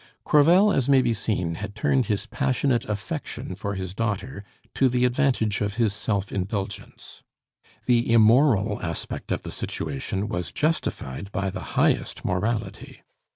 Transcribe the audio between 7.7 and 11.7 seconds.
The immoral aspect of the situation was justified by